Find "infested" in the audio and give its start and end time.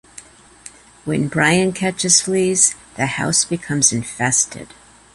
3.93-4.69